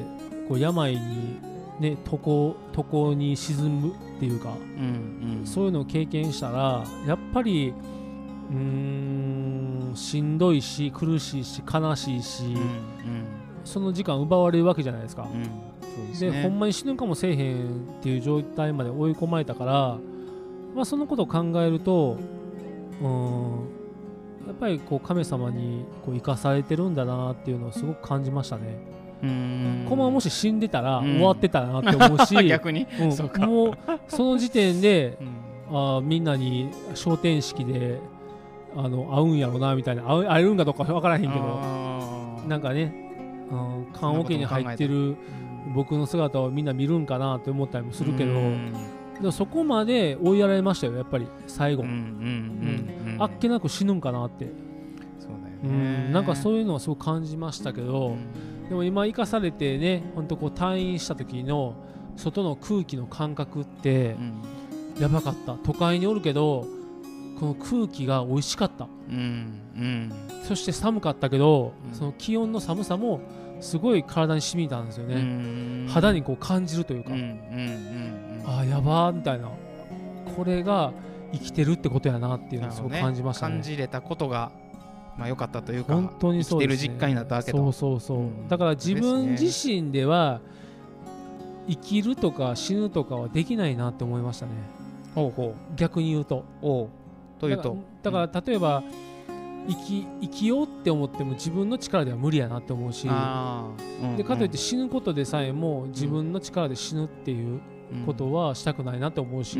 [0.49, 1.39] こう病に
[1.79, 5.47] ね渡航渡航に沈むっていうかうんうん。
[5.47, 7.75] そういうのを経験したらやっぱり
[8.51, 12.59] うーんしんどいし苦しいし悲しいし、うんうん。
[13.65, 16.19] その時間奪われるわけじゃないですか、うん。
[16.19, 16.43] でね。
[16.43, 17.69] ほんまに死ぬかもせえへんっ
[18.03, 19.99] ていう状態まで追い込まれたから、
[20.75, 22.19] まあ、そのことを考えると
[23.01, 23.82] うーん
[24.47, 28.77] やっぱりこう神様にこう生かされてるんだなっていうのをすごく感じましたね。
[29.23, 29.87] うん。
[29.89, 31.13] このままもし死んでたらうん。
[31.15, 32.87] 終わってたなって思うし、 逆に。
[33.01, 33.47] うんそうか。
[33.47, 33.79] もう
[34.09, 35.53] その時点でうん。
[35.73, 37.99] あーみんなに昇天式で
[38.77, 42.93] あの会うんやろなみたいな会えるんかどうか分からへんけどなんかね、
[43.51, 45.17] うん、棺桶に入ってる
[45.75, 48.73] 僕の姿をみんな見るんかなって思ったりもするけど、うん。
[49.15, 52.03] でもそこまで追いやられましたよやっぱり最後、うんうんうん。
[52.97, 54.53] うんあっけなく死ぬんかなって、
[55.19, 56.09] そううだよね。
[56.09, 58.17] ん、なんかそういうのはすごく感じましたけど、
[58.69, 61.75] でも今生かされてね本当こう退院した時の
[62.17, 64.43] 外の空気の感覚ってうん。
[65.01, 65.55] やばかった。
[65.55, 66.67] 都会におるけど
[67.41, 68.87] この空気が美味しかった。
[69.09, 70.13] うんうん。
[70.45, 71.95] そして寒かったけど、うん。
[71.95, 73.21] その気温の寒さも
[73.61, 75.89] すごい体に染みたんですようね、ん。
[75.89, 79.49] 肌にこう感じるというか、うんうんうんああやばーみたいな。
[80.37, 80.93] これが
[81.33, 83.55] 生きてるってことやなっていうのをすごく感じましたね。
[83.55, 84.53] 感じれたことが
[85.17, 88.49] まあ良かったというか本当にそうです、ね、生きてる実感になったわけだそうそうそう、うん。
[88.49, 90.41] だから自分自身では
[91.69, 94.53] 生きるとか死ぬとかはできないなって思いましたね。
[95.15, 96.45] ほうほ逆に言うと。
[96.63, 96.89] うおう。
[97.39, 97.77] というと。
[98.03, 98.83] だから例えば
[99.69, 103.07] 生き生きようって思っても自分の力では無理やなって思うし。
[103.07, 104.17] うん。
[104.17, 107.61] でかといって死ぬことでさえも自分の力で死ぬっていう
[108.07, 109.59] ことはしたくないなって思うし、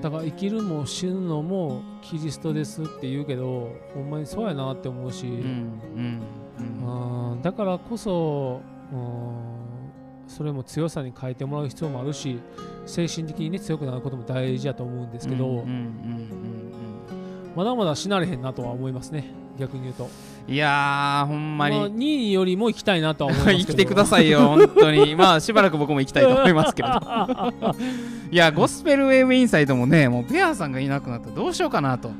[0.00, 6.22] だから生きるも死ぬのもキリストですって言うけどほんまにそうやなって思うし、うん
[7.42, 8.60] だからこそ、
[8.92, 9.62] うん
[10.28, 12.40] それも強さに変えてもらう必要もあるし
[12.86, 15.64] 精神的に、ね、強くなることも大事だと思うんですけど、
[17.54, 19.26] まだまだ死なれへんなとは思いますね
[19.58, 20.10] 逆に言うと、うん
[20.48, 25.14] いやーほんまに、まあ、2位よりも行きたいなとは思いますけど 生きてくださいよ、本当に。
[25.14, 27.00] まあ、しばらく僕も行きたいと思いますけれど。
[28.30, 32.10] いや、ゴスペルウェーブインサイドもね、もうベアさんがいなくなったらどうしようかなと。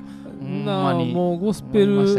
[0.40, 2.14] ほんなあまにもうゴスペルウェ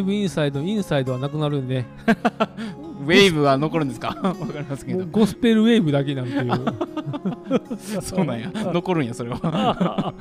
[0.00, 1.84] ーブインサイドインサイドはなくなるんで
[3.06, 4.08] ウェーブは残るんですか？
[4.22, 5.06] わかりますけど。
[5.06, 8.50] ゴスペルウェーブだけなんていうそうなんや。
[8.54, 10.12] 残るんや、それは。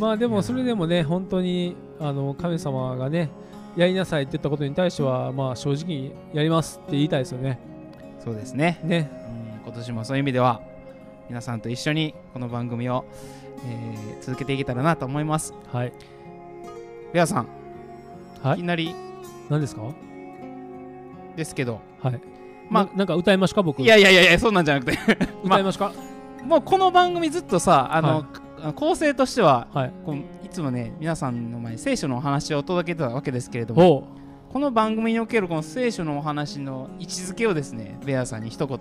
[0.00, 3.30] まあでもそれでもね本当にあの神様がね
[3.76, 7.58] やりなさいって言ったことに対してはまあ正直にやりますって言いたいですよね。
[8.22, 8.80] そうですね。
[8.84, 9.10] ね。
[9.28, 10.60] うん今年もそういう意味では、
[11.28, 13.04] 皆さんと一緒にこの番組を、
[13.66, 15.52] えー続けていけたらなと思います。
[15.72, 15.92] はい。
[17.12, 17.46] ベアさん、
[18.42, 18.58] はい。
[18.58, 18.94] いきなり。
[19.48, 19.82] 何ですか？
[21.36, 22.20] ですけど、はい。
[22.70, 22.84] まあ。
[22.86, 23.82] ななんか歌いましか僕？
[23.82, 24.98] いやいやいやいや、そんなんじゃなくて、
[25.44, 25.92] ま あ歌いましか、
[26.46, 28.22] もうこの番組ずっとさ、あの、はい。
[28.24, 28.41] か
[28.76, 29.92] 構成としては、はい。
[30.06, 34.06] こういつもね皆さんの前に聖書のお話をお届けてたわけですけれども
[34.52, 38.78] この番組におけるこの聖書のお話の位置づけをですねベアさんに一言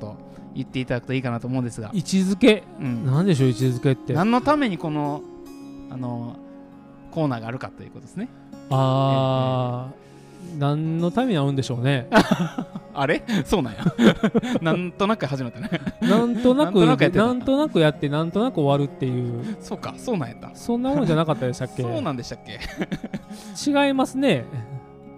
[0.53, 2.63] 言っていただくといいかなと思うんですが、位置づけ？
[2.79, 4.13] うん、なんでしょう位置づけって。
[4.13, 5.21] あ何のためにこの
[5.89, 6.35] あの
[7.11, 8.27] コーナーがあるかということですね。
[8.69, 10.10] あー
[10.57, 12.07] 何のために合うんでしょうね。
[12.93, 13.23] あれ？
[13.45, 13.79] そうなんや。
[14.61, 15.69] なんとなく始まったね。
[16.01, 17.25] なんとなくなんとなくやってた。
[17.25, 19.57] なんとなくやってなんとなく終わるっていう。
[19.61, 20.51] そうかそうなんやった。
[20.53, 21.83] そんなもんじゃなかったでしたっけ？
[21.83, 22.59] そうなんでしたっけ？
[23.85, 24.45] 違いますね。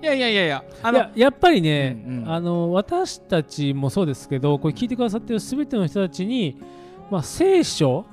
[0.02, 2.30] いやいやいやいやあのいややっぱりね、うんうん。
[2.32, 6.58] あの私たちもそうですけどこれ聞いてくださってる全ての人たちに、
[7.10, 8.06] まあ、聖書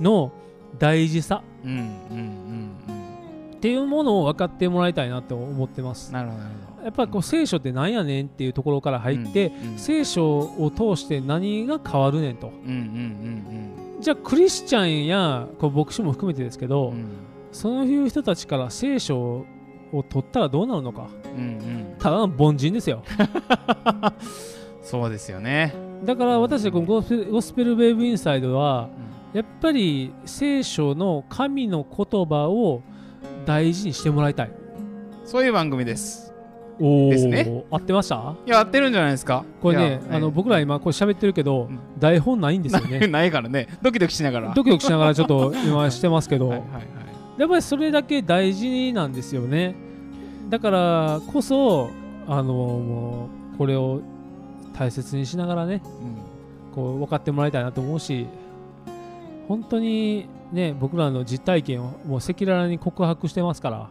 [0.00, 0.32] の
[0.78, 2.43] 大事さうんうんうん
[3.64, 6.08] っていうものを分かってもらいたいなと思ってます。
[6.08, 6.84] うんなるほど。
[6.84, 12.48] やっぱりこう聖書って何やねんっていうところから入って、うんうん聖書を通して何が変わるねんと。
[12.48, 16.96] うんうんじゃあクリスチャンやこう牧師も含めてですけど、うん。
[16.96, 17.06] うん
[17.52, 19.46] そういう人たちから聖書
[19.92, 21.08] を取ったらどうなるのか。
[21.34, 21.94] うんうん。
[21.98, 23.02] ただの凡人ですよ。
[24.82, 25.72] そうですよね。
[26.04, 28.90] だから私このゴスペルゴスペルウェーブインサイドは
[29.32, 32.82] やっぱり聖書の神の言葉を
[33.44, 34.50] 大事にしてもらいたい。
[35.24, 36.32] そういう番組です。
[36.80, 37.64] おお、ですね。
[37.70, 38.34] 合ってました？
[38.46, 39.44] いや合ってるんじゃないですか？
[39.62, 41.78] これねあの僕ら今これ喋ってるけど、うん。
[41.98, 43.06] 台本ないんですよね。
[43.08, 43.68] ないからね。
[43.82, 44.54] ドキドキしながら。
[44.54, 46.62] ドキドキしながらちょっと今してますけど、はい。
[47.38, 49.74] やっぱりそれだけ大事なんですよね。
[50.50, 51.90] だからこそ
[52.26, 54.00] あのもうこれを
[54.78, 56.74] 大切にしながらねうん。
[56.74, 58.26] こう分かってもらいたいなと思うし
[59.46, 63.90] 本当にね僕らの実体験をもう赤裸々に告白してますから。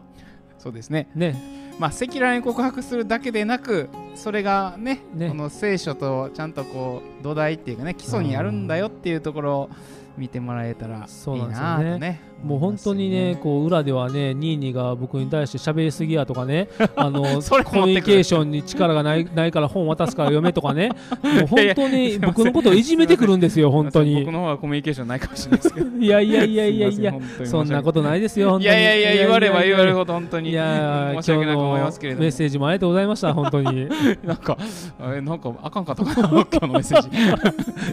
[0.58, 1.08] そうですね。
[1.14, 1.36] ね。
[1.78, 5.28] まあ赤裸々に告白するだけでなくそれがねね。
[5.28, 9.70] この聖書とちゃんとこう土台っていうかね基礎にあるんだよっていうところを
[10.16, 20.90] 見てもらえたらいそういなとねもう本当にねこう裏ではねニーニーが僕に対して喋りすぎやとかね あのコミュニケーションに力がない ないから本渡すから読めとかね。
[21.22, 24.20] もう本当に僕のことをいじめてくるんですよ本当に。
[24.20, 25.86] 僕の方はコミュニケーションないかもしれないですけど。
[25.98, 27.14] いやいやいやいやいや
[27.44, 28.74] そんなことないですよ本当に。
[28.74, 32.22] いやいやいや言われば言われるほほど本当にいや申し訳なく思いますけれども。
[32.22, 33.88] メッセージもありがとうございました本当に。
[34.24, 34.58] なんか
[35.00, 37.02] あれなんかあかんかったかな今日のメッセー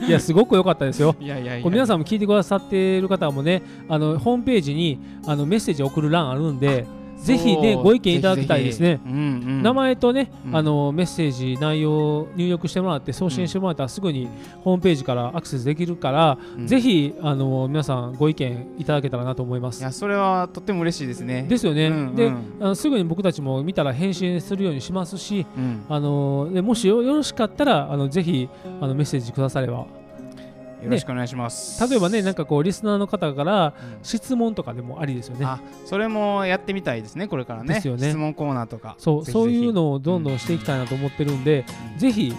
[0.02, 0.08] ジ。
[0.08, 1.16] いやすごく良かったですよ。
[1.20, 1.70] いやいやいや。
[1.70, 6.86] 皆さんも聞いてくださっている方もねあのホームページにあのメッセージを送る欄あるんで
[7.22, 9.00] ぜひねご意見いただきたいですね。
[9.06, 14.28] うんうん名前とね、うんあのメッセージ内容を入力してもらって送信してもらったらすぐに
[14.64, 16.66] ホームページからアクセスできるから、うん。
[16.66, 19.82] ぜひあの皆さんご意見いただけたらなと思います。
[19.82, 21.46] いやそれはとっても嬉しいですね。
[21.48, 22.16] ですよね、うんうん。
[22.16, 25.84] であのすぐに僕たちも見たら返信するようにしますしうん。
[25.90, 28.50] あのでもしよよろしかったらあのぜひ
[28.82, 29.86] あのメッセージくだされば
[30.82, 31.88] よろしくお願いします。
[31.88, 33.74] 例えばねなんかこうリスナーの方からうん。
[34.04, 35.46] 質問とかでもありですよね。
[35.46, 37.76] あそれもやってみたいですねこれからね。
[37.76, 37.82] ね。
[37.82, 38.96] 質問コーナーとか。
[38.98, 42.00] そうそういうのをどんどんしていきたいなと思ってるんで、うん。
[42.00, 42.34] ぜひ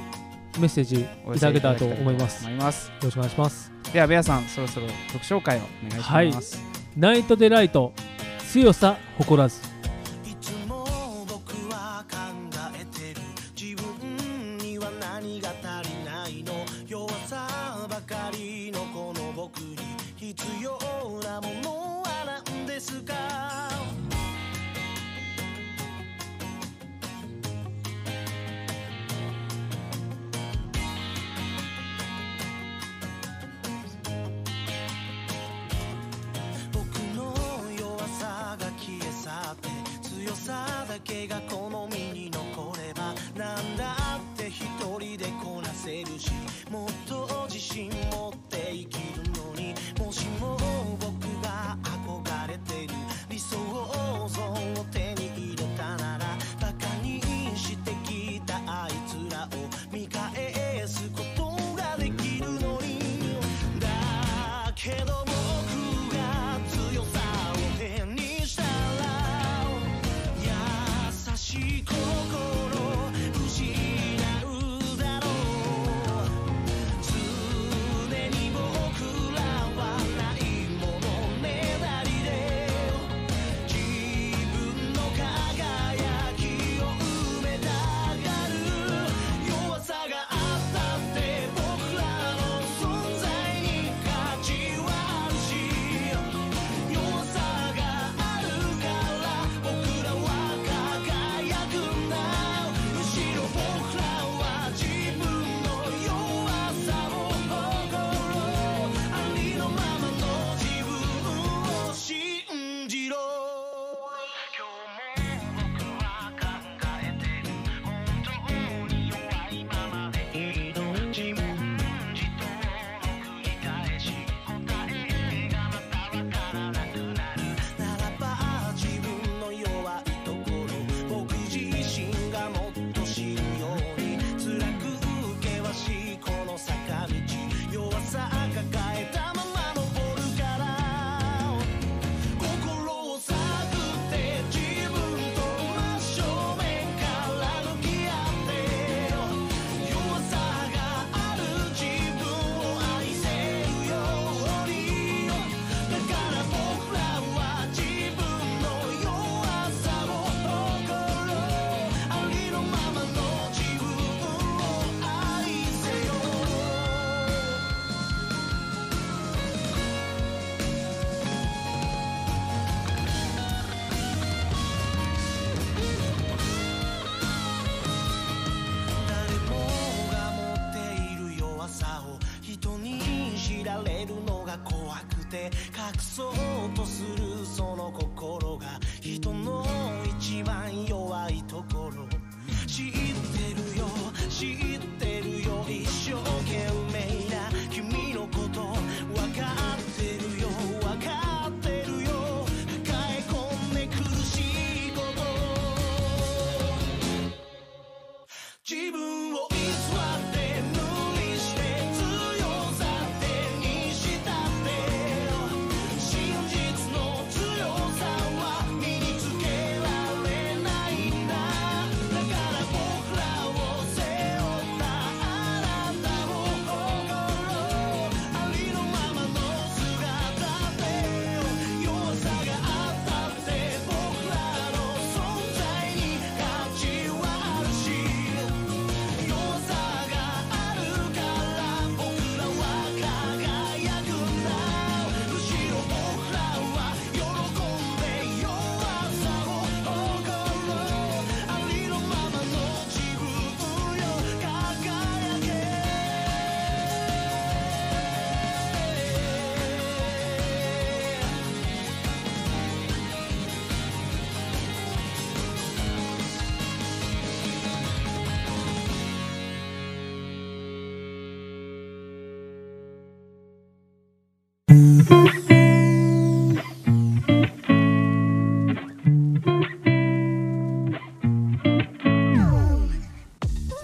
[0.58, 2.44] メッセージいただけたらと思います。
[2.44, 2.92] よ思います。
[3.02, 3.72] ろしくお願いします。
[3.92, 6.62] ではベアさんそろそろ曲紹介をお願いします、
[6.96, 7.92] ナイトデライト
[8.48, 9.71] 強さ誇らず
[20.34, 20.78] 必要
[21.22, 23.41] なものは何ですか？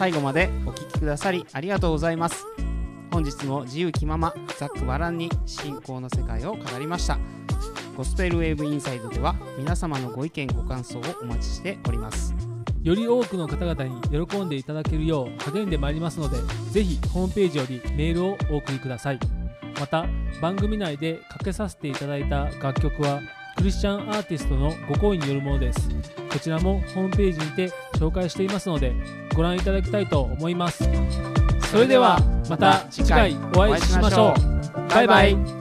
[0.08, 2.46] 最後までお聞きくださりありがとうございます。
[3.10, 7.18] 本日も自由気ままざっくばらんに信仰の世界を語りました。
[7.94, 12.34] ゴスペルウェーブインサイドでは皆様のご意見ご感想をお待ちしております。
[12.82, 16.38] より多くの方々に喜んでいただけるよう励んでまいりますので
[16.70, 19.18] ぜひホームページよりメールをお送りください。
[19.78, 20.06] また
[20.40, 23.20] 番組内でかけさせていただいた楽曲は
[23.58, 25.90] クリスチャンアーティストのご好意によるものです。
[26.32, 28.94] こちらもホームページにて紹介していますので
[29.34, 30.88] ご覧いただきたいと思います。
[31.70, 32.18] それでは
[32.48, 34.88] また次回お会いしましょう。
[34.88, 35.57] バイバイ